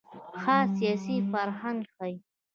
[0.41, 2.15] خاص سیاسي فرهنګ ښيي.